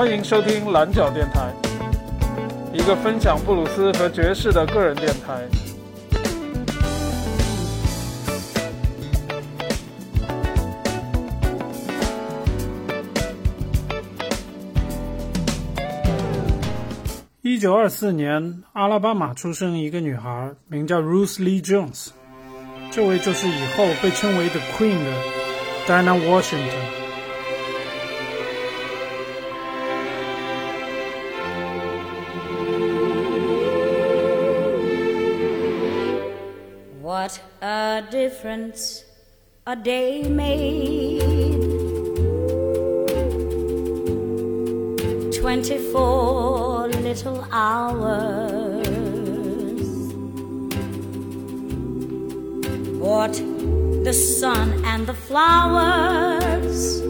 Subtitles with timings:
[0.00, 1.52] 欢迎收听蓝角电台，
[2.72, 5.46] 一个分享布鲁斯和爵士的个人电台。
[17.42, 22.08] 一九二四年，阿拉巴马出生一个女孩，名叫 Ruth Lee Jones。
[22.90, 25.12] 这位就是以后被称为 The Queen 的
[25.86, 26.99] Diana Washington。
[37.20, 39.04] What a difference
[39.66, 41.20] a day made.
[45.38, 48.96] Twenty four little hours.
[52.96, 53.34] What
[54.04, 57.09] the sun and the flowers.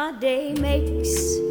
[0.00, 1.49] A day makes.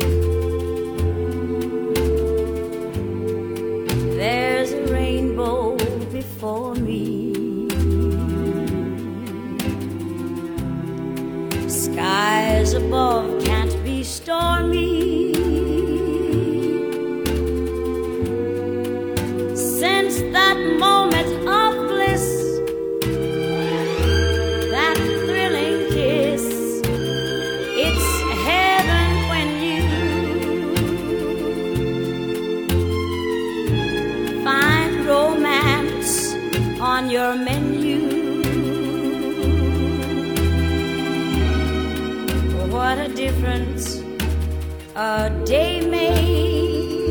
[44.99, 47.11] a day made,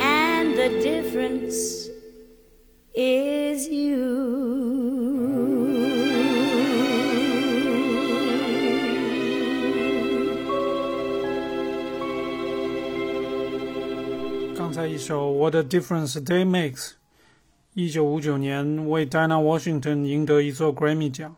[0.00, 1.88] and the difference
[2.94, 4.14] is you.
[14.56, 16.92] 刚才一首《What a Difference a Day Makes》，
[17.74, 21.34] 一九五九年为 Diana Washington 赢得一座 Grammy 奖。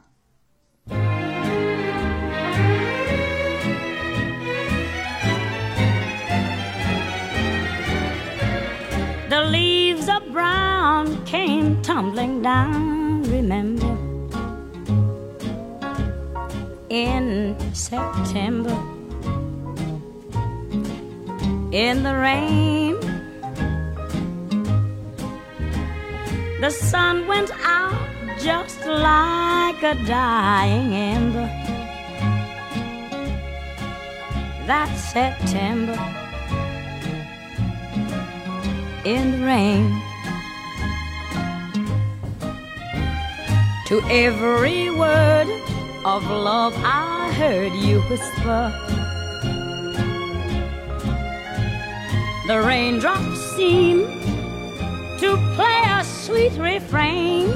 [11.83, 13.97] Tumbling down, remember,
[16.89, 18.77] in September.
[21.71, 22.99] In the rain,
[26.61, 28.07] the sun went out
[28.39, 31.50] just like a dying ember.
[34.67, 36.00] That September
[39.03, 40.12] in the rain.
[43.94, 45.48] To every word
[46.04, 48.74] of love I heard you whisper.
[52.48, 54.08] The raindrops seem
[55.20, 57.52] to play a sweet refrain.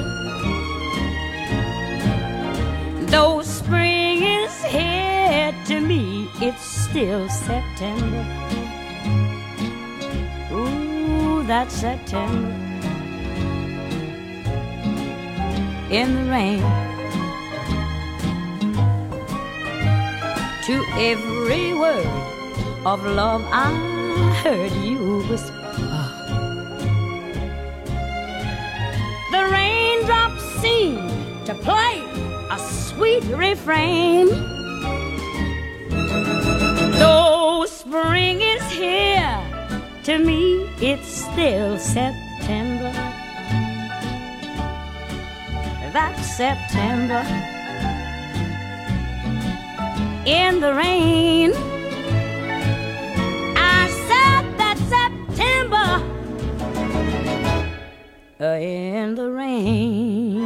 [3.08, 8.24] Though spring is here to me, it's still September.
[10.52, 12.67] Ooh, that September
[15.90, 16.62] in the rain.
[20.66, 22.06] To every word
[22.86, 23.72] of love I
[24.44, 25.54] heard you whisper.
[29.32, 30.98] The raindrops seem
[31.46, 32.04] to play
[32.52, 34.28] a sweet refrain.
[37.00, 39.40] Though spring is here,
[40.04, 42.27] to me it's still September.
[45.98, 47.24] That September.
[50.28, 51.54] in the rain.
[53.56, 56.04] I said that September
[58.40, 60.44] in the rain.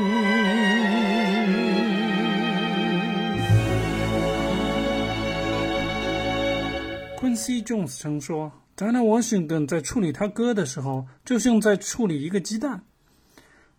[7.17, 12.83] Quincy Jones 曾说，Diana Washington 在处理他歌的时候，就像在处理一个鸡蛋，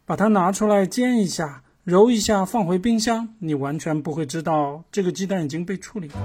[0.04, 6.20] 把它拿出来煎一下，揉一下，放回冰箱，你完全不会知道这个鸡蛋已经被处理过。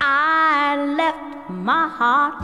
[0.00, 1.14] I left
[1.50, 2.34] my heart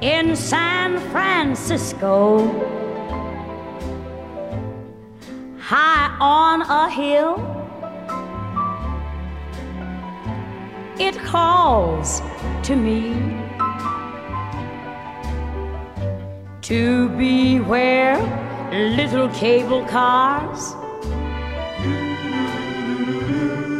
[0.00, 2.48] in San Francisco,
[5.58, 7.57] high on a hill.
[11.00, 12.20] It calls
[12.64, 13.14] to me.
[16.62, 18.18] To be where
[18.72, 20.74] little cable cars.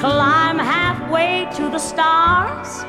[0.01, 2.85] Climb halfway to the stars.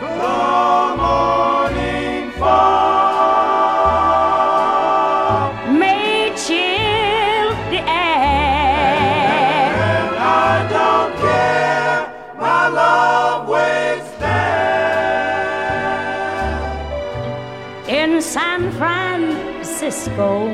[0.00, 2.73] The morning fog
[19.94, 20.48] Francisco,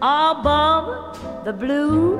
[0.00, 2.18] above the blue,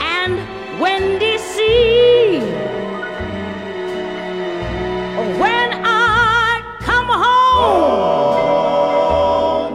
[0.00, 0.34] and
[0.80, 2.40] windy sea.
[5.38, 7.06] When I come
[7.86, 8.48] home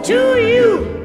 [0.03, 0.98] to you,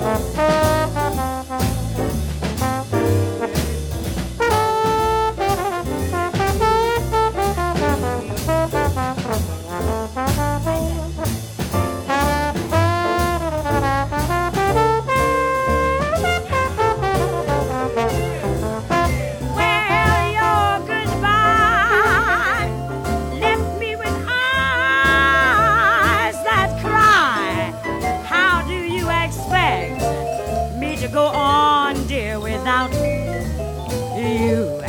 [0.00, 0.41] Música
[31.02, 32.92] to go on, dear, without
[34.16, 34.81] you?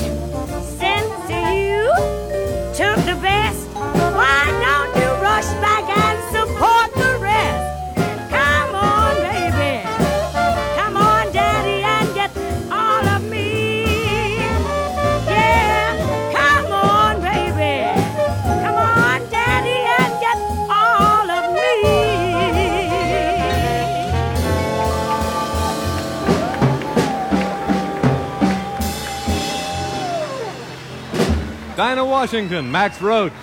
[31.84, 33.34] Dinah Washington, Max Roach.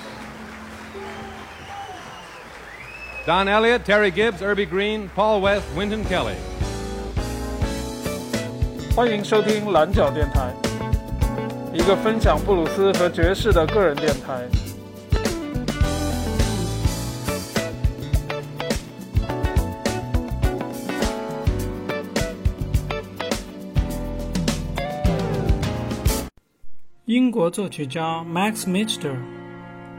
[3.26, 6.37] Don Elliott, Terry Gibbs, Urbie Green, Paul West, Wynton Kelly。
[8.97, 10.54] 欢迎收听蓝角电台，
[11.75, 14.49] 一个分享布鲁斯和爵士的个人电台。
[27.50, 29.16] 作曲家 Max Michter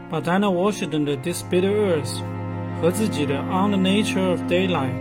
[0.10, 2.20] 把 Dana Washington 的《This Bitter Earth》
[2.82, 4.94] 和自己的《On the Nature of Daylight》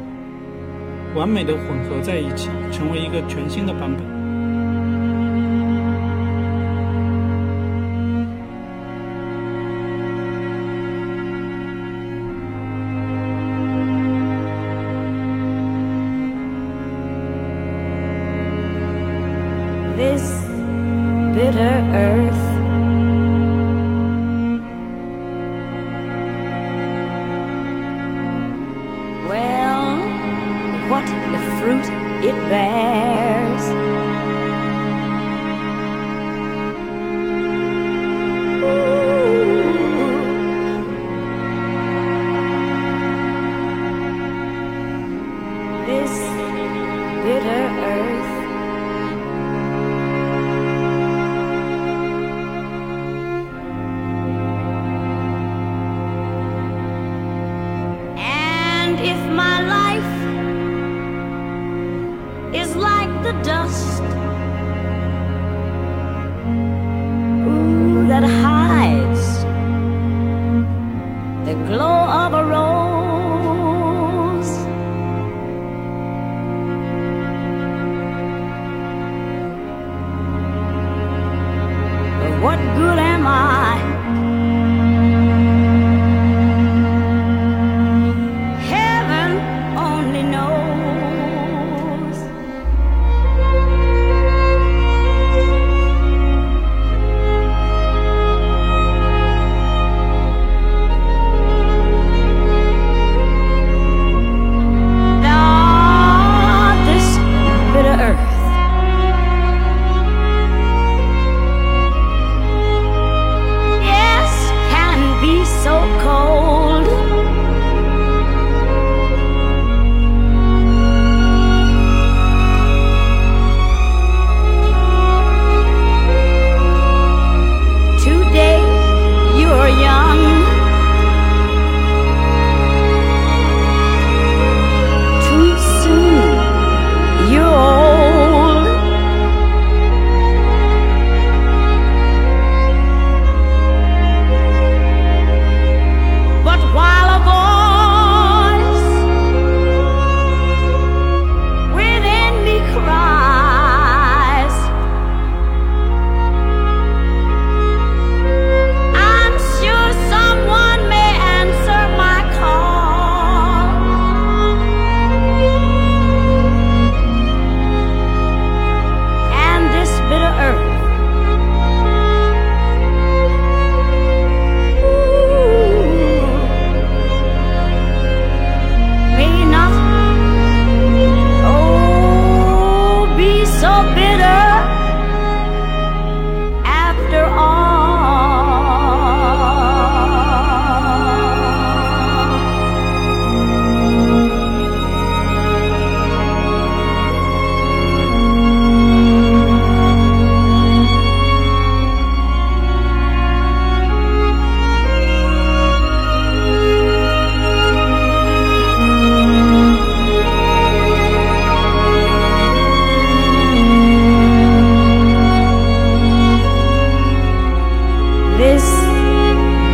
[1.16, 4.19] 完美的混合在一起，成为一个全新的版本。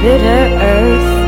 [0.06, 1.25] bitter earth.